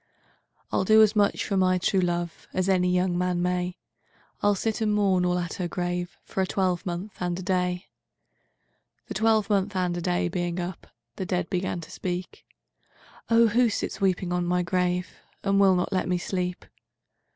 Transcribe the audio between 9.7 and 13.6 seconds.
and a day being up, The dead began to speak:'Oh